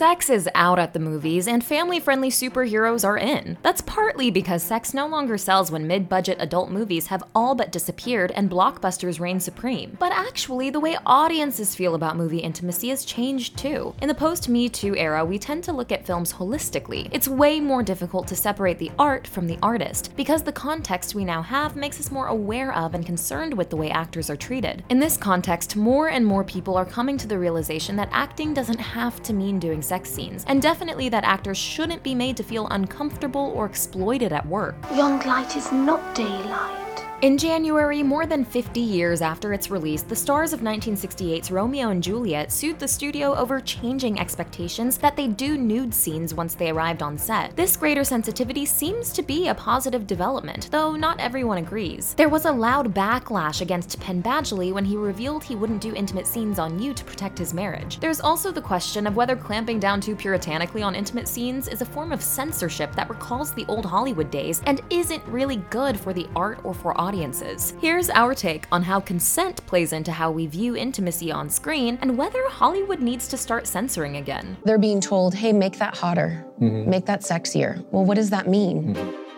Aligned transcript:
Sex 0.00 0.30
is 0.30 0.48
out 0.54 0.78
at 0.78 0.94
the 0.94 0.98
movies, 0.98 1.46
and 1.46 1.62
family 1.62 2.00
friendly 2.00 2.30
superheroes 2.30 3.04
are 3.04 3.18
in. 3.18 3.58
That's 3.60 3.82
partly 3.82 4.30
because 4.30 4.62
sex 4.62 4.94
no 4.94 5.06
longer 5.06 5.36
sells 5.36 5.70
when 5.70 5.86
mid 5.86 6.08
budget 6.08 6.38
adult 6.40 6.70
movies 6.70 7.08
have 7.08 7.22
all 7.34 7.54
but 7.54 7.70
disappeared 7.70 8.30
and 8.30 8.50
blockbusters 8.50 9.20
reign 9.20 9.40
supreme. 9.40 9.98
But 10.00 10.12
actually, 10.12 10.70
the 10.70 10.80
way 10.80 10.96
audiences 11.04 11.74
feel 11.74 11.94
about 11.94 12.16
movie 12.16 12.38
intimacy 12.38 12.88
has 12.88 13.04
changed 13.04 13.58
too. 13.58 13.94
In 14.00 14.08
the 14.08 14.14
post 14.14 14.48
Me 14.48 14.70
Too 14.70 14.96
era, 14.96 15.22
we 15.22 15.38
tend 15.38 15.64
to 15.64 15.72
look 15.74 15.92
at 15.92 16.06
films 16.06 16.32
holistically. 16.32 17.10
It's 17.12 17.28
way 17.28 17.60
more 17.60 17.82
difficult 17.82 18.26
to 18.28 18.36
separate 18.36 18.78
the 18.78 18.92
art 18.98 19.26
from 19.26 19.46
the 19.46 19.58
artist, 19.62 20.16
because 20.16 20.42
the 20.42 20.50
context 20.50 21.14
we 21.14 21.26
now 21.26 21.42
have 21.42 21.76
makes 21.76 22.00
us 22.00 22.10
more 22.10 22.28
aware 22.28 22.74
of 22.74 22.94
and 22.94 23.04
concerned 23.04 23.52
with 23.52 23.68
the 23.68 23.76
way 23.76 23.90
actors 23.90 24.30
are 24.30 24.36
treated. 24.36 24.82
In 24.88 24.98
this 24.98 25.18
context, 25.18 25.76
more 25.76 26.08
and 26.08 26.24
more 26.24 26.42
people 26.42 26.78
are 26.78 26.86
coming 26.86 27.18
to 27.18 27.28
the 27.28 27.38
realization 27.38 27.96
that 27.96 28.08
acting 28.12 28.54
doesn't 28.54 28.80
have 28.80 29.22
to 29.24 29.34
mean 29.34 29.58
doing 29.58 29.82
sex 29.90 30.08
scenes, 30.08 30.44
and 30.46 30.62
definitely 30.62 31.08
that 31.08 31.24
actors 31.24 31.58
shouldn't 31.58 32.02
be 32.04 32.14
made 32.14 32.36
to 32.36 32.44
feel 32.44 32.68
uncomfortable 32.70 33.52
or 33.56 33.66
exploited 33.66 34.32
at 34.32 34.46
work. 34.46 34.76
Young 34.94 35.18
light 35.26 35.56
is 35.56 35.72
not 35.72 36.14
daylight. 36.14 36.89
In 37.22 37.36
January, 37.36 38.02
more 38.02 38.24
than 38.24 38.46
50 38.46 38.80
years 38.80 39.20
after 39.20 39.52
its 39.52 39.70
release, 39.70 40.02
the 40.02 40.16
stars 40.16 40.54
of 40.54 40.60
1968's 40.60 41.50
Romeo 41.50 41.90
and 41.90 42.02
Juliet 42.02 42.50
sued 42.50 42.78
the 42.78 42.88
studio 42.88 43.34
over 43.34 43.60
changing 43.60 44.18
expectations 44.18 44.96
that 44.96 45.16
they 45.16 45.28
do 45.28 45.58
nude 45.58 45.92
scenes 45.92 46.32
once 46.32 46.54
they 46.54 46.70
arrived 46.70 47.02
on 47.02 47.18
set. 47.18 47.54
This 47.54 47.76
greater 47.76 48.04
sensitivity 48.04 48.64
seems 48.64 49.12
to 49.12 49.22
be 49.22 49.48
a 49.48 49.54
positive 49.54 50.06
development, 50.06 50.70
though 50.70 50.96
not 50.96 51.20
everyone 51.20 51.58
agrees. 51.58 52.14
There 52.14 52.30
was 52.30 52.46
a 52.46 52.52
loud 52.52 52.94
backlash 52.94 53.60
against 53.60 54.00
Penn 54.00 54.22
Badgley 54.22 54.72
when 54.72 54.86
he 54.86 54.96
revealed 54.96 55.44
he 55.44 55.56
wouldn't 55.56 55.82
do 55.82 55.94
intimate 55.94 56.26
scenes 56.26 56.58
on 56.58 56.80
You 56.80 56.94
to 56.94 57.04
protect 57.04 57.36
his 57.36 57.52
marriage. 57.52 58.00
There's 58.00 58.22
also 58.22 58.50
the 58.50 58.62
question 58.62 59.06
of 59.06 59.14
whether 59.14 59.36
clamping 59.36 59.78
down 59.78 60.00
too 60.00 60.16
puritanically 60.16 60.82
on 60.82 60.94
intimate 60.94 61.28
scenes 61.28 61.68
is 61.68 61.82
a 61.82 61.86
form 61.86 62.12
of 62.12 62.22
censorship 62.22 62.94
that 62.94 63.10
recalls 63.10 63.52
the 63.52 63.66
old 63.68 63.84
Hollywood 63.84 64.30
days 64.30 64.62
and 64.64 64.80
isn't 64.88 65.22
really 65.26 65.56
good 65.68 66.00
for 66.00 66.14
the 66.14 66.26
art 66.34 66.60
or 66.64 66.72
for 66.72 66.98
audience 66.98 67.09
audiences. 67.10 67.74
Here's 67.80 68.08
our 68.10 68.36
take 68.36 68.68
on 68.70 68.84
how 68.84 69.00
consent 69.00 69.66
plays 69.66 69.92
into 69.92 70.12
how 70.12 70.30
we 70.30 70.46
view 70.46 70.76
intimacy 70.76 71.32
on 71.32 71.50
screen 71.50 71.98
and 72.02 72.16
whether 72.16 72.48
Hollywood 72.48 73.00
needs 73.00 73.26
to 73.26 73.36
start 73.36 73.66
censoring 73.66 74.18
again. 74.18 74.56
They're 74.64 74.78
being 74.78 75.00
told, 75.00 75.34
hey, 75.34 75.52
make 75.52 75.76
that 75.78 75.96
hotter, 75.96 76.44
mm-hmm. 76.60 76.88
make 76.88 77.06
that 77.06 77.22
sexier. 77.22 77.84
Well, 77.90 78.04
what 78.04 78.14
does 78.14 78.30
that 78.30 78.46
mean? 78.46 78.94
Mm-hmm. 78.94 79.29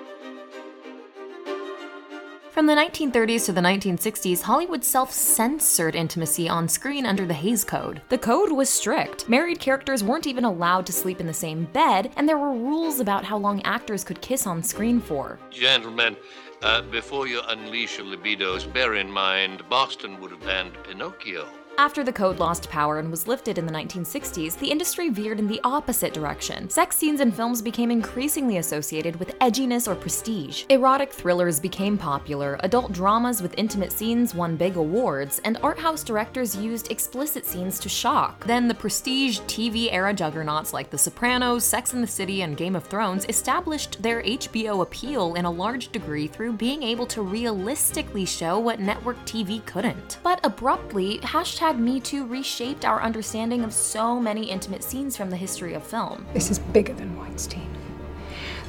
From 2.53 2.67
the 2.67 2.75
1930s 2.75 3.47
to 3.47 3.53
the 3.55 3.63
1960s, 3.63 4.43
Hollywood 4.43 4.85
self 4.85 5.11
censored 5.11 5.95
intimacy 5.95 6.51
on 6.51 6.69
screen 6.69 7.07
under 7.07 7.25
the 7.25 7.33
Hays 7.33 7.65
Code. 7.65 8.03
The 8.11 8.19
code 8.19 8.53
was 8.53 8.69
strict. 8.69 9.27
Married 9.27 9.59
characters 9.59 10.05
weren't 10.05 10.27
even 10.27 10.45
allowed 10.45 10.85
to 10.85 10.93
sleep 10.93 11.19
in 11.19 11.27
the 11.27 11.33
same 11.33 11.65
bed, 11.73 12.13
and 12.15 12.29
there 12.29 12.37
were 12.37 12.53
rules 12.53 13.01
about 13.01 13.25
how 13.25 13.39
long 13.39 13.63
actors 13.63 14.05
could 14.05 14.21
kiss 14.21 14.47
on 14.47 14.63
screen 14.63 15.01
for. 15.01 15.39
Gentlemen, 15.51 16.15
uh, 16.61 16.83
before 16.83 17.27
you 17.27 17.41
unleash 17.49 17.97
your 17.97 18.07
libidos, 18.07 18.71
bear 18.71 18.97
in 18.97 19.11
mind 19.11 19.67
Boston 19.71 20.21
would 20.21 20.31
have 20.31 20.45
banned 20.45 20.75
Pinocchio. 20.85 21.49
After 21.79 22.05
the 22.05 22.13
code 22.13 22.39
lost 22.39 22.69
power 22.69 22.99
and 22.99 23.11
was 23.11 23.27
lifted 23.27 23.57
in 23.57 23.65
the 23.65 23.73
1960s, 23.73 24.59
the 24.59 24.71
industry 24.71 25.09
veered 25.09 25.39
in 25.39 25.49
the 25.49 25.61
opposite 25.65 26.13
direction. 26.13 26.69
Sex 26.69 26.97
scenes 26.97 27.21
in 27.21 27.33
films 27.33 27.63
became 27.63 27.91
increasingly 27.91 28.59
associated 28.59 29.17
with 29.17 29.37
edginess 29.39 29.89
or 29.91 29.95
prestige. 29.95 30.65
Erotic 30.69 31.13
thrillers 31.13 31.59
became 31.59 31.97
popular, 31.97 32.59
adult 32.61 32.93
dramas 32.93 33.41
with 33.41 33.55
intimate 33.57 33.91
scenes 33.91 34.35
won 34.35 34.55
big 34.55 34.77
awards, 34.77 35.41
and 35.45 35.59
art 35.63 35.79
house 35.79 36.05
directors 36.05 36.55
used 36.55 36.91
explicit 36.91 37.47
scenes 37.47 37.81
to 37.81 37.89
shock. 37.89 38.47
Then 38.47 38.69
the 38.69 38.75
prestige 38.75 39.41
TV 39.41 39.89
era 39.91 40.13
juggernauts 40.13 40.75
like 40.75 40.91
The 40.91 40.99
Sopranos, 40.99 41.65
Sex 41.65 41.95
and 41.95 42.03
the 42.03 42.07
City, 42.07 42.43
and 42.43 42.57
Game 42.57 42.77
of 42.77 42.85
Thrones 42.85 43.25
established 43.31 44.03
their 44.03 44.23
HBO 44.23 44.83
appeal 44.83 45.35
in 45.35 45.47
a 45.47 45.51
large 45.51 45.91
degree 45.91 46.27
through 46.27 46.53
being 46.53 46.83
able 46.83 47.07
to 47.07 47.23
realistically 47.23 48.27
show 48.27 48.59
what 48.59 48.79
network 48.79 49.17
TV 49.25 49.65
couldn't. 49.65 50.19
But 50.23 50.39
abruptly, 50.45 51.19
hashtag 51.21 51.62
hashtag 51.63 51.79
MeToo 51.79 52.29
reshaped 52.29 52.85
our 52.85 53.01
understanding 53.01 53.63
of 53.63 53.73
so 53.73 54.19
many 54.19 54.51
intimate 54.51 54.83
scenes 54.83 55.17
from 55.17 55.31
the 55.31 55.37
history 55.37 55.75
of 55.75 55.85
film. 55.85 56.27
This 56.35 56.51
is 56.51 56.59
bigger 56.59 56.93
than 56.93 57.17
Weinstein. 57.17 57.82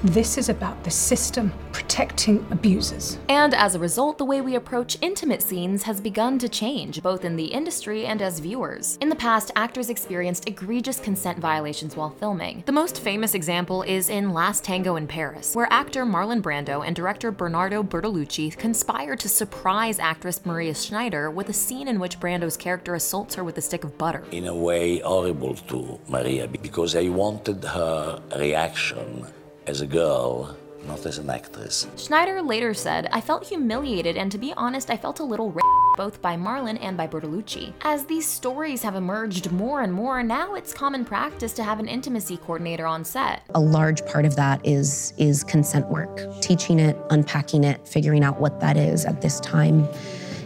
This 0.08 0.38
is 0.38 0.50
about 0.50 0.84
the 0.84 0.91
system 0.91 1.53
protecting 1.72 2.46
abusers. 2.52 3.18
And 3.30 3.53
as 3.53 3.74
a 3.74 3.80
result, 3.80 4.18
the 4.18 4.25
way 4.25 4.41
we 4.41 4.56
approach 4.56 4.97
intimate 5.00 5.41
scenes 5.41 5.84
has 5.84 6.02
begun 6.02 6.38
to 6.40 6.50
change, 6.50 7.02
both 7.02 7.24
in 7.24 7.38
the 7.38 7.46
industry 7.46 8.06
and 8.06 8.22
as 8.22 8.40
viewers. 8.40 8.97
In 9.00 9.08
the 9.08 9.16
past, 9.16 9.52
actors 9.56 9.90
experienced 9.90 10.46
egregious 10.46 11.00
consent 11.00 11.40
violations 11.40 11.96
while 11.96 12.09
filming. 12.09 12.64
The 12.66 12.74
most 12.74 13.00
famous 13.00 13.34
example 13.34 13.81
is 13.84 14.09
in 14.09 14.34
Last 14.34 14.66
Tango 14.66 14.97
in 14.97 15.08
Paris, 15.08 15.56
where 15.56 15.72
actor 15.72 16.03
Marlon 16.06 16.41
Brando 16.41 16.85
and 16.85 16.94
director 16.94 17.31
Bernardo 17.31 17.81
Bertolucci 17.81 18.58
conspired 18.58 19.22
to 19.22 19.30
surprise 19.30 20.00
actress 20.00 20.46
Maria 20.46 20.75
Schneider 20.75 21.31
with 21.31 21.47
a 21.47 21.53
scene 21.53 21.88
in 21.88 22.02
which 22.02 22.20
Brando's 22.20 22.58
character 22.58 22.94
assaults 22.94 23.35
her 23.35 23.44
with 23.46 23.58
a 23.58 23.62
stick 23.62 23.85
of 23.85 23.97
butter. 23.97 24.25
In 24.31 24.47
a 24.47 24.53
way, 24.53 25.00
horrible 25.00 25.56
to 25.56 25.97
Maria 26.09 26.50
because 26.50 26.94
I 26.94 27.08
wanted 27.08 27.64
her 27.64 28.22
reaction 28.38 29.28
as 29.68 29.81
a 29.81 29.88
girl, 29.88 30.56
not 30.88 31.06
as 31.06 31.18
an 31.18 31.29
actress. 31.29 31.88
Schneider 31.97 32.41
later 32.41 32.74
said, 32.74 33.07
I 33.12 33.22
felt 33.22 33.47
humiliated, 33.47 34.18
and 34.18 34.31
to 34.31 34.38
be 34.38 34.53
honest, 34.57 34.90
I 34.90 34.97
felt 34.97 35.19
a 35.19 35.24
little 35.24 35.51
raped 35.51 35.63
both 35.96 36.22
by 36.22 36.35
Marlon 36.35 36.78
and 36.81 36.97
by 36.97 37.07
Bertolucci. 37.07 37.72
As 37.81 38.06
these 38.06 38.28
stories 38.28 38.81
have 38.81 38.96
emerged 38.96 39.52
more 39.52 39.81
and 39.81 39.94
more, 39.94 40.23
now 40.23 40.56
it's 40.56 40.73
common 40.73 41.06
practice 41.06 41.53
to 41.53 41.63
have 41.63 41.79
an 41.79 41.88
intimacy 41.88 42.38
coordinator 42.38 42.88
on 42.88 43.06
set. 43.06 43.44
A 43.53 43.59
large 43.59 44.06
part 44.07 44.25
of 44.25 44.35
that 44.35 44.66
is 44.66 45.13
is 45.18 45.44
consent 45.44 45.88
work, 45.90 46.19
teaching 46.41 46.79
it, 46.79 46.97
unpacking 47.12 47.63
it, 47.63 47.88
figuring 47.88 48.23
out 48.23 48.40
what 48.40 48.59
that 48.59 48.75
is 48.75 49.06
at 49.06 49.22
this 49.22 49.40
time 49.40 49.88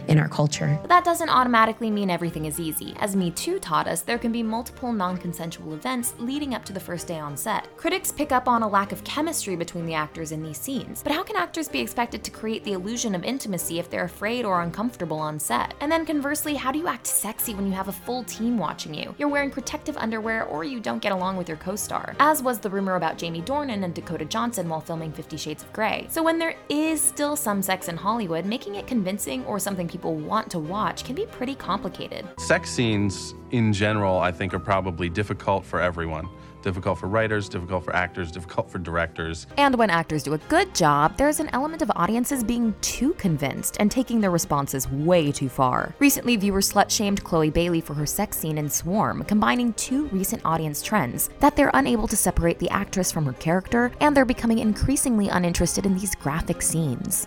in 0.08 0.18
our 0.18 0.28
culture. 0.28 0.78
But 0.80 0.88
that 0.88 1.04
doesn't 1.04 1.28
automatically 1.28 1.90
mean 1.90 2.10
everything 2.10 2.46
is 2.46 2.58
easy. 2.58 2.94
As 2.98 3.14
Me 3.14 3.30
Too 3.30 3.58
taught 3.58 3.86
us, 3.86 4.00
there 4.00 4.18
can 4.18 4.32
be 4.32 4.42
multiple 4.42 4.92
non 4.92 5.16
consensual 5.16 5.74
events 5.74 6.14
leading 6.18 6.54
up 6.54 6.64
to 6.64 6.72
the 6.72 6.80
first 6.80 7.06
day 7.06 7.18
on 7.18 7.36
set. 7.36 7.68
Critics 7.76 8.10
pick 8.10 8.32
up 8.32 8.48
on 8.48 8.62
a 8.62 8.68
lack 8.68 8.90
of 8.90 9.04
chemistry 9.04 9.54
between 9.54 9.86
the 9.86 9.94
actors 9.94 10.32
in 10.32 10.42
these 10.42 10.58
scenes, 10.58 11.02
but 11.02 11.12
how 11.12 11.22
can 11.22 11.36
actors 11.36 11.68
be 11.68 11.80
expected 11.80 12.24
to 12.24 12.30
create 12.30 12.64
the 12.64 12.72
illusion 12.72 13.14
of 13.14 13.24
intimacy 13.24 13.78
if 13.78 13.90
they're 13.90 14.04
afraid 14.04 14.44
or 14.44 14.62
uncomfortable 14.62 15.18
on 15.18 15.38
set? 15.38 15.74
And 15.80 15.92
then 15.92 16.06
conversely, 16.06 16.54
how 16.54 16.72
do 16.72 16.78
you 16.78 16.88
act 16.88 17.06
sexy 17.06 17.54
when 17.54 17.66
you 17.66 17.72
have 17.72 17.88
a 17.88 17.92
full 17.92 18.24
team 18.24 18.58
watching 18.58 18.94
you? 18.94 19.14
You're 19.18 19.28
wearing 19.28 19.50
protective 19.50 19.96
underwear 19.98 20.44
or 20.44 20.64
you 20.64 20.80
don't 20.80 21.02
get 21.02 21.12
along 21.12 21.36
with 21.36 21.48
your 21.48 21.58
co 21.58 21.76
star, 21.76 22.16
as 22.18 22.42
was 22.42 22.58
the 22.58 22.70
rumor 22.70 22.96
about 22.96 23.18
Jamie 23.18 23.42
Dornan 23.42 23.84
and 23.84 23.94
Dakota 23.94 24.24
Johnson 24.24 24.68
while 24.68 24.80
filming 24.80 25.12
Fifty 25.12 25.36
Shades 25.36 25.62
of 25.62 25.72
Grey. 25.72 26.06
So 26.08 26.22
when 26.22 26.38
there 26.38 26.56
is 26.68 27.00
still 27.02 27.36
some 27.36 27.60
sex 27.62 27.88
in 27.88 27.96
Hollywood, 27.96 28.46
making 28.46 28.76
it 28.76 28.86
convincing 28.86 29.44
or 29.44 29.58
something 29.58 29.86
people 29.86 29.97
people 29.98 30.14
want 30.14 30.48
to 30.48 30.60
watch 30.60 31.04
can 31.04 31.16
be 31.16 31.26
pretty 31.26 31.56
complicated. 31.56 32.24
Sex 32.38 32.70
scenes 32.70 33.34
in 33.50 33.72
general, 33.72 34.20
I 34.20 34.30
think, 34.30 34.54
are 34.54 34.60
probably 34.60 35.08
difficult 35.08 35.64
for 35.64 35.80
everyone. 35.80 36.28
Difficult 36.62 36.98
for 36.98 37.08
writers, 37.08 37.48
difficult 37.48 37.84
for 37.84 37.96
actors, 37.96 38.30
difficult 38.30 38.70
for 38.70 38.78
directors. 38.78 39.48
And 39.56 39.74
when 39.76 39.90
actors 39.90 40.22
do 40.22 40.34
a 40.34 40.38
good 40.38 40.72
job, 40.72 41.16
there's 41.16 41.40
an 41.40 41.50
element 41.52 41.82
of 41.82 41.90
audiences 41.96 42.44
being 42.44 42.76
too 42.80 43.12
convinced 43.14 43.76
and 43.80 43.90
taking 43.90 44.20
their 44.20 44.30
responses 44.30 44.88
way 44.88 45.32
too 45.32 45.48
far. 45.48 45.94
Recently, 45.98 46.36
viewers 46.36 46.72
slut 46.72 46.90
shamed 46.90 47.24
Chloe 47.24 47.50
Bailey 47.50 47.80
for 47.80 47.94
her 47.94 48.06
sex 48.06 48.38
scene 48.38 48.58
in 48.58 48.70
Swarm, 48.70 49.24
combining 49.24 49.72
two 49.72 50.06
recent 50.08 50.42
audience 50.44 50.80
trends 50.80 51.30
that 51.40 51.56
they're 51.56 51.72
unable 51.74 52.06
to 52.06 52.16
separate 52.16 52.60
the 52.60 52.70
actress 52.70 53.10
from 53.10 53.26
her 53.26 53.32
character, 53.34 53.90
and 54.00 54.16
they're 54.16 54.24
becoming 54.24 54.58
increasingly 54.60 55.28
uninterested 55.28 55.86
in 55.86 55.94
these 55.94 56.14
graphic 56.14 56.62
scenes. 56.62 57.26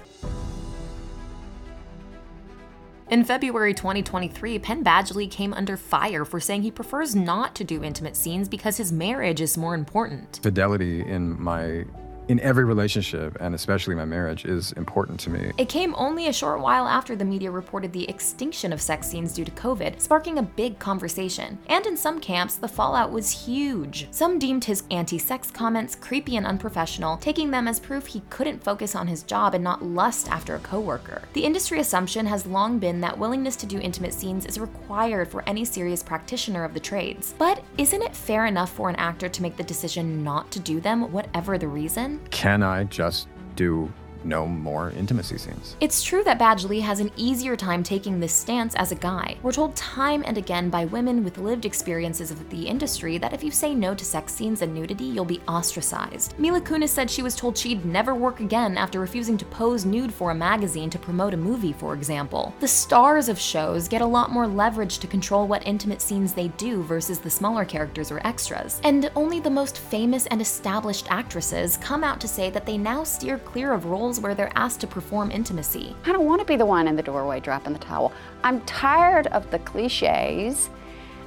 In 3.11 3.25
February 3.25 3.73
2023, 3.73 4.59
Penn 4.59 4.85
Badgley 4.85 5.29
came 5.29 5.53
under 5.53 5.75
fire 5.75 6.23
for 6.23 6.39
saying 6.39 6.61
he 6.61 6.71
prefers 6.71 7.13
not 7.13 7.53
to 7.55 7.65
do 7.65 7.83
intimate 7.83 8.15
scenes 8.15 8.47
because 8.47 8.77
his 8.77 8.93
marriage 8.93 9.41
is 9.41 9.57
more 9.57 9.75
important. 9.75 10.39
Fidelity 10.41 11.01
in 11.05 11.37
my 11.37 11.83
in 12.27 12.39
every 12.39 12.63
relationship, 12.63 13.37
and 13.39 13.53
especially 13.53 13.95
my 13.95 14.05
marriage, 14.05 14.45
is 14.45 14.71
important 14.73 15.19
to 15.21 15.29
me. 15.29 15.51
It 15.57 15.69
came 15.69 15.93
only 15.95 16.27
a 16.27 16.33
short 16.33 16.61
while 16.61 16.87
after 16.87 17.15
the 17.15 17.25
media 17.25 17.51
reported 17.51 17.91
the 17.91 18.09
extinction 18.09 18.71
of 18.71 18.81
sex 18.81 19.07
scenes 19.07 19.33
due 19.33 19.45
to 19.45 19.51
COVID, 19.51 19.99
sparking 19.99 20.37
a 20.37 20.43
big 20.43 20.79
conversation. 20.79 21.57
And 21.67 21.85
in 21.85 21.97
some 21.97 22.19
camps, 22.19 22.55
the 22.55 22.67
fallout 22.67 23.11
was 23.11 23.31
huge. 23.31 24.07
Some 24.11 24.39
deemed 24.39 24.63
his 24.63 24.83
anti 24.91 25.17
sex 25.17 25.51
comments 25.51 25.95
creepy 25.95 26.37
and 26.37 26.45
unprofessional, 26.45 27.17
taking 27.17 27.51
them 27.51 27.67
as 27.67 27.79
proof 27.79 28.05
he 28.05 28.21
couldn't 28.29 28.63
focus 28.63 28.95
on 28.95 29.07
his 29.07 29.23
job 29.23 29.53
and 29.53 29.63
not 29.63 29.83
lust 29.83 30.29
after 30.29 30.55
a 30.55 30.59
coworker. 30.59 31.23
The 31.33 31.43
industry 31.43 31.79
assumption 31.79 32.25
has 32.25 32.45
long 32.45 32.79
been 32.79 33.01
that 33.01 33.17
willingness 33.17 33.55
to 33.57 33.65
do 33.65 33.79
intimate 33.79 34.13
scenes 34.13 34.45
is 34.45 34.59
required 34.59 35.29
for 35.29 35.43
any 35.47 35.65
serious 35.65 36.03
practitioner 36.03 36.63
of 36.63 36.73
the 36.73 36.79
trades. 36.79 37.33
But 37.37 37.63
isn't 37.77 38.01
it 38.01 38.15
fair 38.15 38.45
enough 38.45 38.71
for 38.71 38.89
an 38.89 38.95
actor 38.95 39.29
to 39.29 39.41
make 39.41 39.57
the 39.57 39.63
decision 39.63 40.23
not 40.23 40.51
to 40.51 40.59
do 40.59 40.79
them, 40.79 41.11
whatever 41.11 41.57
the 41.57 41.67
reason? 41.67 42.10
Can 42.29 42.63
I 42.63 42.83
just 42.85 43.27
do 43.55 43.91
no 44.23 44.45
more 44.45 44.91
intimacy 44.91 45.37
scenes. 45.37 45.75
It's 45.79 46.03
true 46.03 46.23
that 46.23 46.39
Badgley 46.39 46.81
has 46.81 46.99
an 46.99 47.11
easier 47.15 47.55
time 47.55 47.83
taking 47.83 48.19
this 48.19 48.33
stance 48.33 48.75
as 48.75 48.91
a 48.91 48.95
guy. 48.95 49.37
We're 49.41 49.51
told 49.51 49.75
time 49.75 50.23
and 50.25 50.37
again 50.37 50.69
by 50.69 50.85
women 50.85 51.23
with 51.23 51.37
lived 51.37 51.65
experiences 51.65 52.31
of 52.31 52.49
the 52.49 52.67
industry 52.67 53.17
that 53.17 53.33
if 53.33 53.43
you 53.43 53.51
say 53.51 53.75
no 53.75 53.95
to 53.95 54.05
sex 54.05 54.33
scenes 54.33 54.61
and 54.61 54.73
nudity, 54.73 55.05
you'll 55.05 55.25
be 55.25 55.41
ostracized. 55.47 56.37
Mila 56.39 56.61
Kunis 56.61 56.89
said 56.89 57.09
she 57.09 57.23
was 57.23 57.35
told 57.35 57.57
she'd 57.57 57.85
never 57.85 58.15
work 58.15 58.39
again 58.39 58.77
after 58.77 58.99
refusing 58.99 59.37
to 59.37 59.45
pose 59.45 59.85
nude 59.85 60.13
for 60.13 60.31
a 60.31 60.35
magazine 60.35 60.89
to 60.89 60.99
promote 60.99 61.33
a 61.33 61.37
movie, 61.37 61.73
for 61.73 61.93
example. 61.93 62.53
The 62.59 62.67
stars 62.67 63.29
of 63.29 63.39
shows 63.39 63.87
get 63.87 64.01
a 64.01 64.05
lot 64.05 64.31
more 64.31 64.47
leverage 64.47 64.99
to 64.99 65.07
control 65.07 65.47
what 65.47 65.65
intimate 65.65 66.01
scenes 66.01 66.33
they 66.33 66.49
do 66.49 66.83
versus 66.83 67.19
the 67.19 67.29
smaller 67.29 67.65
characters 67.65 68.11
or 68.11 68.25
extras. 68.25 68.79
And 68.83 69.11
only 69.15 69.39
the 69.39 69.49
most 69.49 69.79
famous 69.79 70.25
and 70.27 70.41
established 70.41 71.07
actresses 71.09 71.77
come 71.77 72.03
out 72.03 72.19
to 72.21 72.27
say 72.27 72.49
that 72.49 72.65
they 72.65 72.77
now 72.77 73.03
steer 73.03 73.37
clear 73.37 73.73
of 73.73 73.85
roles 73.85 74.10
where 74.19 74.35
they're 74.35 74.51
asked 74.55 74.81
to 74.81 74.87
perform 74.87 75.31
intimacy. 75.31 75.95
I 76.05 76.11
don't 76.11 76.25
want 76.25 76.41
to 76.41 76.45
be 76.45 76.55
the 76.55 76.65
one 76.65 76.87
in 76.87 76.95
the 76.95 77.03
doorway 77.03 77.39
dropping 77.39 77.73
the 77.73 77.79
towel. 77.79 78.11
I'm 78.43 78.61
tired 78.61 79.27
of 79.27 79.49
the 79.51 79.59
cliches. 79.59 80.69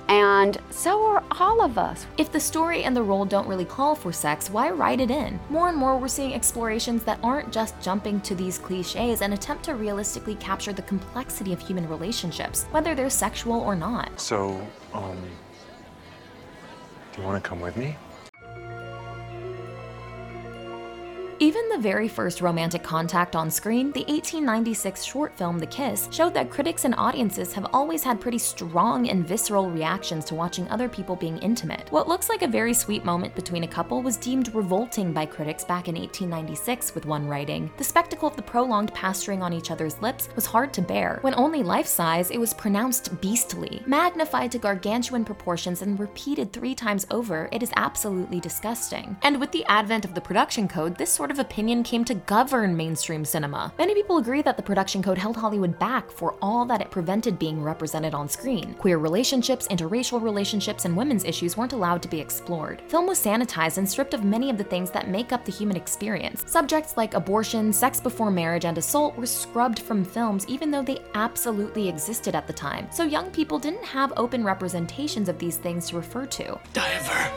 And 0.08 0.58
so 0.70 1.02
are 1.06 1.24
all 1.40 1.62
of 1.62 1.78
us. 1.78 2.06
If 2.18 2.30
the 2.30 2.40
story 2.40 2.84
and 2.84 2.94
the 2.94 3.02
role 3.02 3.24
don't 3.24 3.48
really 3.48 3.64
call 3.64 3.94
for 3.94 4.12
sex, 4.12 4.50
why 4.50 4.70
write 4.70 5.00
it 5.00 5.10
in? 5.10 5.40
More 5.48 5.68
and 5.68 5.76
more, 5.78 5.96
we're 5.96 6.08
seeing 6.08 6.34
explorations 6.34 7.04
that 7.04 7.18
aren't 7.22 7.50
just 7.50 7.80
jumping 7.80 8.20
to 8.20 8.34
these 8.34 8.58
cliches 8.58 9.22
and 9.22 9.32
attempt 9.32 9.64
to 9.64 9.74
realistically 9.74 10.34
capture 10.34 10.74
the 10.74 10.82
complexity 10.82 11.54
of 11.54 11.60
human 11.60 11.88
relationships, 11.88 12.64
whether 12.70 12.94
they're 12.94 13.08
sexual 13.08 13.60
or 13.60 13.74
not. 13.74 14.20
So, 14.20 14.66
um, 14.92 15.16
do 17.12 17.22
you 17.22 17.26
want 17.26 17.42
to 17.42 17.48
come 17.48 17.60
with 17.60 17.76
me? 17.76 17.96
Even 21.40 21.68
the 21.68 21.78
very 21.78 22.06
first 22.06 22.40
romantic 22.40 22.84
contact 22.84 23.34
on 23.34 23.50
screen, 23.50 23.90
the 23.90 24.04
1896 24.04 25.02
short 25.02 25.36
film 25.36 25.58
The 25.58 25.66
Kiss, 25.66 26.08
showed 26.12 26.32
that 26.34 26.48
critics 26.48 26.84
and 26.84 26.94
audiences 26.96 27.52
have 27.52 27.66
always 27.72 28.04
had 28.04 28.20
pretty 28.20 28.38
strong 28.38 29.08
and 29.08 29.26
visceral 29.26 29.68
reactions 29.68 30.24
to 30.26 30.36
watching 30.36 30.68
other 30.68 30.88
people 30.88 31.16
being 31.16 31.38
intimate. 31.38 31.88
What 31.90 32.06
looks 32.06 32.28
like 32.28 32.42
a 32.42 32.48
very 32.48 32.72
sweet 32.72 33.04
moment 33.04 33.34
between 33.34 33.64
a 33.64 33.68
couple 33.68 34.00
was 34.00 34.16
deemed 34.16 34.54
revolting 34.54 35.12
by 35.12 35.26
critics 35.26 35.64
back 35.64 35.88
in 35.88 35.96
1896, 35.96 36.94
with 36.94 37.04
one 37.04 37.26
writing. 37.26 37.68
The 37.78 37.84
spectacle 37.84 38.28
of 38.28 38.36
the 38.36 38.42
prolonged 38.42 38.94
pasturing 38.94 39.42
on 39.42 39.52
each 39.52 39.72
other's 39.72 40.00
lips 40.00 40.28
was 40.36 40.46
hard 40.46 40.72
to 40.74 40.82
bear. 40.82 41.18
When 41.22 41.34
only 41.34 41.64
life 41.64 41.88
size, 41.88 42.30
it 42.30 42.38
was 42.38 42.54
pronounced 42.54 43.20
beastly. 43.20 43.82
Magnified 43.86 44.52
to 44.52 44.58
gargantuan 44.58 45.24
proportions 45.24 45.82
and 45.82 45.98
repeated 45.98 46.52
three 46.52 46.76
times 46.76 47.08
over, 47.10 47.48
it 47.50 47.62
is 47.62 47.72
absolutely 47.74 48.38
disgusting. 48.38 49.16
And 49.22 49.40
with 49.40 49.50
the 49.50 49.64
advent 49.64 50.04
of 50.04 50.14
the 50.14 50.20
production 50.20 50.68
code, 50.68 50.96
this 50.96 51.10
sort 51.10 51.23
of 51.30 51.38
opinion 51.38 51.82
came 51.82 52.04
to 52.04 52.14
govern 52.14 52.76
mainstream 52.76 53.24
cinema. 53.24 53.72
Many 53.78 53.94
people 53.94 54.18
agree 54.18 54.42
that 54.42 54.56
the 54.56 54.62
production 54.62 55.02
code 55.02 55.18
held 55.18 55.36
Hollywood 55.36 55.78
back 55.78 56.10
for 56.10 56.34
all 56.40 56.64
that 56.66 56.80
it 56.80 56.90
prevented 56.90 57.38
being 57.38 57.62
represented 57.62 58.14
on 58.14 58.28
screen. 58.28 58.74
Queer 58.74 58.98
relationships, 58.98 59.68
interracial 59.68 60.22
relationships, 60.22 60.84
and 60.84 60.96
women's 60.96 61.24
issues 61.24 61.56
weren't 61.56 61.72
allowed 61.72 62.02
to 62.02 62.08
be 62.08 62.20
explored. 62.20 62.82
Film 62.88 63.06
was 63.06 63.18
sanitized 63.18 63.78
and 63.78 63.88
stripped 63.88 64.14
of 64.14 64.24
many 64.24 64.50
of 64.50 64.58
the 64.58 64.64
things 64.64 64.90
that 64.90 65.08
make 65.08 65.32
up 65.32 65.44
the 65.44 65.52
human 65.52 65.76
experience. 65.76 66.44
Subjects 66.46 66.96
like 66.96 67.14
abortion, 67.14 67.72
sex 67.72 68.00
before 68.00 68.30
marriage, 68.30 68.64
and 68.64 68.78
assault 68.78 69.16
were 69.16 69.26
scrubbed 69.26 69.78
from 69.78 70.04
films 70.04 70.44
even 70.48 70.70
though 70.70 70.82
they 70.82 71.00
absolutely 71.14 71.88
existed 71.88 72.34
at 72.34 72.46
the 72.46 72.52
time. 72.52 72.88
So 72.90 73.04
young 73.04 73.30
people 73.30 73.58
didn't 73.58 73.84
have 73.84 74.12
open 74.16 74.44
representations 74.44 75.28
of 75.28 75.38
these 75.38 75.56
things 75.56 75.88
to 75.88 75.96
refer 75.96 76.26
to. 76.26 76.58
Diver. 76.72 77.30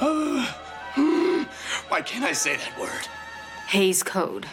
A. 0.00 0.69
Why 1.90 2.02
can't 2.02 2.24
I 2.24 2.30
say 2.32 2.54
that 2.54 2.78
word? 2.78 3.08
Hays 3.66 4.04
Code. 4.04 4.46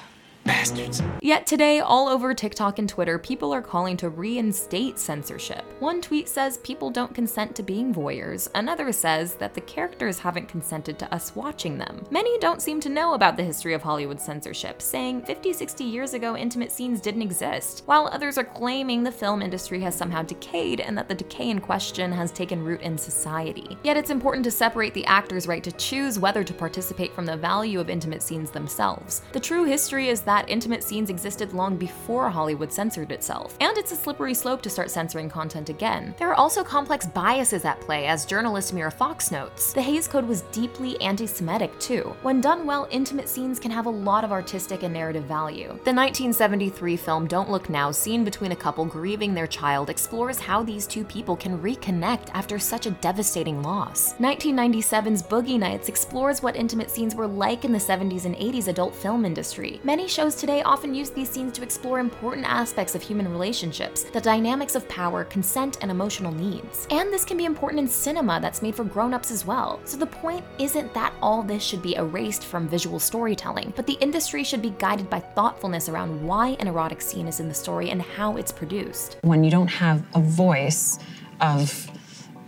Bastards. 0.48 1.04
Yet 1.22 1.46
today, 1.46 1.82
all 1.82 2.08
over 2.08 2.34
TikTok 2.34 2.80
and 2.80 2.88
Twitter, 2.88 3.20
people 3.20 3.54
are 3.54 3.62
calling 3.62 3.98
to 3.98 4.08
reinstate 4.08 4.98
censorship. 4.98 5.66
One 5.80 6.02
tweet 6.02 6.30
says 6.30 6.60
people 6.60 6.90
don't 6.90 7.14
consent 7.14 7.54
to 7.58 7.64
being 7.64 7.94
voyeurs, 7.94 8.48
another 8.56 8.94
says 8.94 9.36
that 9.36 9.54
the 9.54 9.62
characters 9.62 10.18
haven't 10.18 10.48
consented 10.48 10.98
to 11.00 11.14
us 11.14 11.36
watching 11.36 11.78
them. 11.78 12.02
Many 12.12 12.40
don't 12.40 12.62
seem 12.62 12.80
to 12.80 12.90
know 12.90 13.14
about 13.14 13.36
the 13.36 13.44
history 13.44 13.74
of 13.74 13.82
Hollywood 13.82 14.22
censorship, 14.22 14.82
saying 14.82 15.24
50, 15.24 15.52
60 15.52 15.84
years 15.84 16.14
ago 16.14 16.38
intimate 16.38 16.72
scenes 16.72 17.02
didn't 17.02 17.24
exist, 17.24 17.84
while 17.86 18.08
others 18.08 18.38
are 18.38 18.46
claiming 18.46 19.04
the 19.04 19.12
film 19.12 19.42
industry 19.42 19.82
has 19.82 19.96
somehow 19.96 20.22
decayed 20.22 20.80
and 20.80 20.98
that 20.98 21.10
the 21.10 21.16
decay 21.16 21.50
in 21.50 21.60
question 21.60 22.10
has 22.10 22.32
taken 22.32 22.64
root 22.64 22.80
in 22.82 22.98
society. 22.98 23.78
Yet 23.84 23.98
it's 23.98 24.12
important 24.12 24.46
to 24.46 24.52
separate 24.52 24.94
the 24.94 25.06
actor's 25.08 25.46
right 25.46 25.64
to 25.66 25.74
choose 25.74 26.18
whether 26.20 26.46
to 26.46 26.54
participate 26.54 27.14
from 27.14 27.26
the 27.26 27.36
value 27.36 27.82
of 27.82 27.90
intimate 27.90 28.24
scenes 28.24 28.50
themselves. 28.50 29.24
The 29.34 29.42
true 29.42 29.66
history 29.66 30.08
is 30.08 30.22
that 30.22 30.37
intimate 30.48 30.84
scenes 30.84 31.10
existed 31.10 31.54
long 31.54 31.78
before 31.78 32.30
Hollywood 32.30 32.72
censored 32.72 33.12
itself, 33.12 33.58
and 33.60 33.78
it's 33.78 33.92
a 33.92 33.96
slippery 33.96 34.34
slope 34.34 34.62
to 34.62 34.70
start 34.70 34.92
censoring 34.92 35.30
content 35.30 35.70
again. 35.70 36.14
There 36.18 36.30
are 36.30 36.36
also 36.36 36.64
complex 36.64 37.06
biases 37.08 37.66
at 37.66 37.82
play, 37.82 38.08
as 38.08 38.26
journalist 38.26 38.74
Mira 38.74 38.92
Fox 38.92 39.32
notes. 39.32 39.74
The 39.74 39.82
Hays 39.82 40.08
Code 40.08 40.28
was 40.28 40.42
deeply 40.52 41.00
anti 41.02 41.26
Semitic, 41.26 41.78
too. 41.80 42.16
When 42.22 42.42
done 42.42 42.66
well, 42.66 42.88
intimate 42.92 43.30
scenes 43.30 43.60
can 43.60 43.72
have 43.72 43.86
a 43.86 43.90
lot 43.90 44.24
of 44.24 44.32
artistic 44.32 44.84
and 44.84 44.94
narrative 44.94 45.24
value. 45.24 45.68
The 45.68 45.94
1973 45.94 46.98
film 46.98 47.28
Don't 47.28 47.50
Look 47.50 47.70
Now, 47.70 47.92
scene 47.92 48.24
between 48.24 48.52
a 48.52 48.56
couple 48.56 48.86
grieving 48.86 49.34
their 49.34 49.48
child, 49.48 49.90
explores 49.90 50.40
how 50.40 50.64
these 50.64 50.86
two 50.86 51.04
people 51.04 51.36
can 51.36 51.58
reconnect 51.60 52.30
after 52.34 52.60
such 52.60 52.86
a 52.86 52.92
devastating 52.92 53.62
loss. 53.62 54.14
1997's 54.16 55.24
Boogie 55.24 55.60
Nights 55.60 55.90
explores 55.90 56.42
what 56.42 56.56
intimate 56.56 56.92
scenes 56.92 57.16
were 57.16 57.28
like 57.28 57.64
in 57.64 57.72
the 57.72 57.78
70s 57.78 58.26
and 58.26 58.36
80s 58.36 58.68
adult 58.68 58.94
film 58.96 59.24
industry. 59.24 59.80
Many 59.84 60.08
shows 60.08 60.27
today 60.36 60.62
often 60.64 60.94
use 60.94 61.10
these 61.10 61.30
scenes 61.30 61.54
to 61.54 61.64
explore 61.64 62.00
important 62.00 62.46
aspects 62.48 62.96
of 62.96 63.02
human 63.02 63.28
relationships, 63.30 64.04
the 64.04 64.22
dynamics 64.22 64.76
of 64.76 64.88
power, 64.90 65.24
consent, 65.24 65.78
and 65.82 65.90
emotional 65.90 66.32
needs. 66.32 66.88
And 66.92 67.12
this 67.12 67.26
can 67.26 67.38
be 67.38 67.46
important 67.46 67.80
in 67.80 67.88
cinema 67.88 68.40
that's 68.42 68.62
made 68.62 68.76
for 68.76 68.84
grown-ups 68.84 69.32
as 69.32 69.46
well. 69.46 69.80
So 69.86 69.98
the 69.98 70.06
point 70.06 70.44
isn't 70.60 70.94
that 70.94 71.14
all 71.22 71.44
this 71.44 71.64
should 71.64 71.82
be 71.82 71.96
erased 71.96 72.46
from 72.46 72.68
visual 72.68 73.00
storytelling, 73.00 73.74
but 73.76 73.88
the 73.88 73.98
industry 74.02 74.44
should 74.44 74.62
be 74.62 74.74
guided 74.78 75.10
by 75.10 75.20
thoughtfulness 75.20 75.90
around 75.90 76.26
why 76.26 76.58
an 76.60 76.68
erotic 76.68 77.02
scene 77.02 77.28
is 77.28 77.40
in 77.40 77.48
the 77.48 77.54
story 77.54 77.90
and 77.90 78.02
how 78.02 78.38
it's 78.38 78.52
produced. 78.52 79.18
When 79.22 79.44
you 79.44 79.52
don't 79.52 79.68
have 79.68 80.04
a 80.16 80.20
voice 80.20 81.00
of 81.42 81.90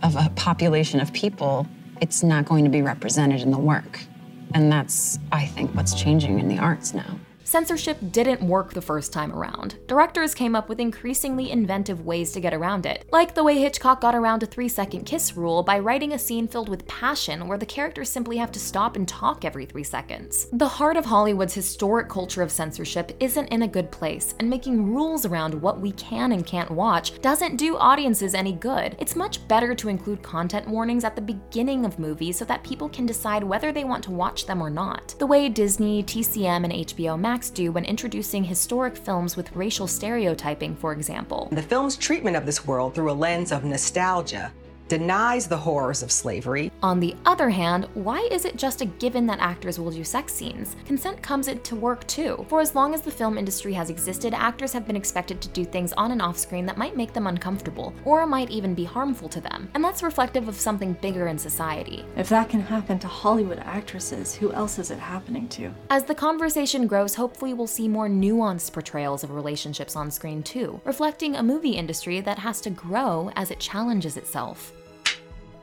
of 0.02 0.16
a 0.16 0.30
population 0.36 1.00
of 1.00 1.12
people, 1.12 1.66
it's 2.00 2.22
not 2.22 2.44
going 2.44 2.64
to 2.64 2.70
be 2.70 2.82
represented 2.82 3.42
in 3.42 3.50
the 3.50 3.58
work. 3.58 4.00
And 4.54 4.70
that's, 4.70 5.18
I 5.30 5.46
think, 5.46 5.74
what's 5.74 5.94
changing 5.94 6.38
in 6.40 6.48
the 6.48 6.58
arts 6.58 6.94
now. 6.94 7.18
Censorship 7.50 7.98
didn't 8.12 8.40
work 8.40 8.72
the 8.72 8.80
first 8.80 9.12
time 9.12 9.32
around. 9.32 9.74
Directors 9.88 10.36
came 10.36 10.54
up 10.54 10.68
with 10.68 10.78
increasingly 10.78 11.50
inventive 11.50 12.06
ways 12.06 12.30
to 12.30 12.40
get 12.40 12.54
around 12.54 12.86
it, 12.86 13.04
like 13.10 13.34
the 13.34 13.42
way 13.42 13.58
Hitchcock 13.58 14.00
got 14.00 14.14
around 14.14 14.44
a 14.44 14.46
three 14.46 14.68
second 14.68 15.02
kiss 15.02 15.36
rule 15.36 15.64
by 15.64 15.80
writing 15.80 16.12
a 16.12 16.18
scene 16.20 16.46
filled 16.46 16.68
with 16.68 16.86
passion 16.86 17.48
where 17.48 17.58
the 17.58 17.66
characters 17.66 18.08
simply 18.08 18.36
have 18.36 18.52
to 18.52 18.60
stop 18.60 18.94
and 18.94 19.08
talk 19.08 19.44
every 19.44 19.66
three 19.66 19.82
seconds. 19.82 20.46
The 20.52 20.68
heart 20.68 20.96
of 20.96 21.04
Hollywood's 21.04 21.52
historic 21.52 22.08
culture 22.08 22.40
of 22.40 22.52
censorship 22.52 23.16
isn't 23.18 23.48
in 23.48 23.62
a 23.62 23.66
good 23.66 23.90
place, 23.90 24.32
and 24.38 24.48
making 24.48 24.94
rules 24.94 25.26
around 25.26 25.52
what 25.60 25.80
we 25.80 25.90
can 25.90 26.30
and 26.30 26.46
can't 26.46 26.70
watch 26.70 27.20
doesn't 27.20 27.56
do 27.56 27.76
audiences 27.76 28.32
any 28.32 28.52
good. 28.52 28.94
It's 29.00 29.16
much 29.16 29.48
better 29.48 29.74
to 29.74 29.88
include 29.88 30.22
content 30.22 30.68
warnings 30.68 31.02
at 31.02 31.16
the 31.16 31.20
beginning 31.20 31.84
of 31.84 31.98
movies 31.98 32.38
so 32.38 32.44
that 32.44 32.62
people 32.62 32.88
can 32.88 33.06
decide 33.06 33.42
whether 33.42 33.72
they 33.72 33.82
want 33.82 34.04
to 34.04 34.12
watch 34.12 34.46
them 34.46 34.62
or 34.62 34.70
not. 34.70 35.16
The 35.18 35.26
way 35.26 35.48
Disney, 35.48 36.04
TCM, 36.04 36.62
and 36.62 36.72
HBO 36.72 37.18
Max 37.18 37.39
do 37.48 37.72
when 37.72 37.86
introducing 37.86 38.44
historic 38.44 38.94
films 38.94 39.36
with 39.36 39.56
racial 39.56 39.86
stereotyping, 39.86 40.76
for 40.76 40.92
example. 40.92 41.48
The 41.52 41.62
film's 41.62 41.96
treatment 41.96 42.36
of 42.36 42.44
this 42.44 42.66
world 42.66 42.94
through 42.94 43.10
a 43.10 43.14
lens 43.14 43.52
of 43.52 43.64
nostalgia 43.64 44.52
denies 44.90 45.46
the 45.46 45.56
horrors 45.56 46.02
of 46.02 46.10
slavery. 46.10 46.72
On 46.82 46.98
the 46.98 47.14
other 47.24 47.48
hand, 47.48 47.86
why 47.94 48.28
is 48.32 48.44
it 48.44 48.56
just 48.56 48.80
a 48.80 48.86
given 48.86 49.24
that 49.28 49.38
actors 49.38 49.78
will 49.78 49.92
do 49.92 50.02
sex 50.02 50.32
scenes? 50.34 50.74
Consent 50.84 51.22
comes 51.22 51.46
into 51.46 51.76
work 51.76 52.04
too. 52.08 52.44
For 52.48 52.60
as 52.60 52.74
long 52.74 52.92
as 52.92 53.00
the 53.00 53.10
film 53.10 53.38
industry 53.38 53.72
has 53.74 53.88
existed, 53.88 54.34
actors 54.34 54.72
have 54.72 54.88
been 54.88 54.96
expected 54.96 55.40
to 55.40 55.48
do 55.50 55.64
things 55.64 55.92
on 55.92 56.10
and 56.10 56.20
off 56.20 56.36
screen 56.36 56.66
that 56.66 56.76
might 56.76 56.96
make 56.96 57.12
them 57.12 57.28
uncomfortable, 57.28 57.94
or 58.04 58.26
might 58.26 58.50
even 58.50 58.74
be 58.74 58.84
harmful 58.84 59.28
to 59.28 59.40
them. 59.40 59.70
And 59.74 59.84
that's 59.84 60.02
reflective 60.02 60.48
of 60.48 60.56
something 60.56 60.94
bigger 60.94 61.28
in 61.28 61.38
society. 61.38 62.04
If 62.16 62.28
that 62.30 62.48
can 62.48 62.60
happen 62.60 62.98
to 62.98 63.06
Hollywood 63.06 63.60
actresses, 63.60 64.34
who 64.34 64.52
else 64.52 64.80
is 64.80 64.90
it 64.90 64.98
happening 64.98 65.46
to? 65.50 65.72
As 65.90 66.02
the 66.02 66.16
conversation 66.16 66.88
grows, 66.88 67.14
hopefully 67.14 67.54
we'll 67.54 67.68
see 67.68 67.86
more 67.86 68.08
nuanced 68.08 68.72
portrayals 68.72 69.22
of 69.22 69.30
relationships 69.30 69.94
on 69.94 70.10
screen 70.10 70.42
too, 70.42 70.80
reflecting 70.84 71.36
a 71.36 71.44
movie 71.44 71.76
industry 71.76 72.20
that 72.22 72.40
has 72.40 72.60
to 72.62 72.70
grow 72.70 73.30
as 73.36 73.52
it 73.52 73.60
challenges 73.60 74.16
itself. 74.16 74.72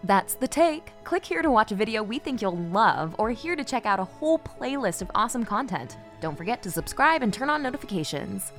That's 0.04 0.36
the 0.36 0.48
take. 0.48 0.92
Click 1.04 1.26
here 1.26 1.42
to 1.42 1.52
watch 1.52 1.72
a 1.72 1.76
video 1.76 2.04
we 2.04 2.20
think 2.20 2.42
you'll 2.42 2.58
love, 2.58 3.16
or 3.18 3.32
here 3.32 3.56
to 3.56 3.64
check 3.64 3.86
out 3.86 4.00
a 4.00 4.04
whole 4.04 4.40
playlist 4.40 5.02
of 5.02 5.12
awesome 5.16 5.44
content. 5.44 5.98
Don't 6.22 6.38
forget 6.38 6.62
to 6.64 6.72
subscribe 6.72 7.24
and 7.24 7.34
turn 7.34 7.50
on 7.50 7.64
notifications. 7.64 8.52